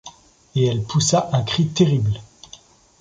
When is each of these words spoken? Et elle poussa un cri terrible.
Et 0.55 0.65
elle 0.65 0.81
poussa 0.83 1.29
un 1.31 1.43
cri 1.43 1.67
terrible. 1.67 2.19